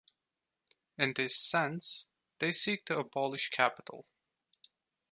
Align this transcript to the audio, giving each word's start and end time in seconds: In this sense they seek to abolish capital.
In 0.97 1.13
this 1.15 1.37
sense 1.37 2.07
they 2.39 2.49
seek 2.51 2.85
to 2.87 2.97
abolish 2.97 3.51
capital. 3.51 4.07